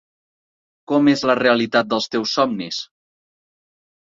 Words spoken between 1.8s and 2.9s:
dels teus somnis?